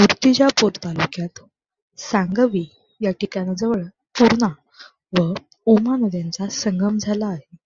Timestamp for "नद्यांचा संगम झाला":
5.96-7.26